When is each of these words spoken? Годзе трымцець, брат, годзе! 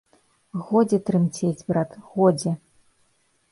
Годзе 0.69 0.99
трымцець, 1.09 1.65
брат, 1.69 1.91
годзе! 2.17 2.51